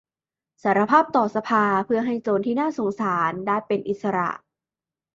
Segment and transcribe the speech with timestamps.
[0.63, 4.29] สารภาพต่อสภาเพื่อให้โจรที่น่าสงสารได้เป็นอิสระ